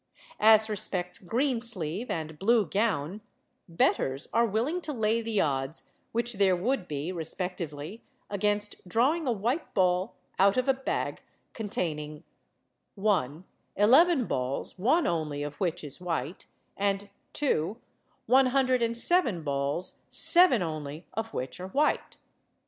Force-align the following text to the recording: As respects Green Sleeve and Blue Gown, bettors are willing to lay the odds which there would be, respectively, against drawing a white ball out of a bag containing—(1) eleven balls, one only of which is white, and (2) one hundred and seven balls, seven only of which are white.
As 0.39 0.67
respects 0.67 1.19
Green 1.19 1.61
Sleeve 1.61 2.09
and 2.09 2.39
Blue 2.39 2.65
Gown, 2.65 3.21
bettors 3.69 4.27
are 4.33 4.47
willing 4.47 4.81
to 4.81 4.91
lay 4.91 5.21
the 5.21 5.39
odds 5.39 5.83
which 6.11 6.33
there 6.33 6.55
would 6.55 6.87
be, 6.87 7.11
respectively, 7.11 8.01
against 8.27 8.87
drawing 8.87 9.27
a 9.27 9.31
white 9.31 9.75
ball 9.75 10.15
out 10.39 10.57
of 10.57 10.67
a 10.67 10.73
bag 10.73 11.21
containing—(1) 11.53 13.43
eleven 13.75 14.25
balls, 14.25 14.79
one 14.79 15.05
only 15.05 15.43
of 15.43 15.57
which 15.59 15.83
is 15.83 16.01
white, 16.01 16.47
and 16.75 17.09
(2) 17.33 17.77
one 18.25 18.47
hundred 18.47 18.81
and 18.81 18.97
seven 18.97 19.43
balls, 19.43 19.99
seven 20.09 20.63
only 20.63 21.05
of 21.13 21.31
which 21.31 21.59
are 21.59 21.67
white. 21.67 22.17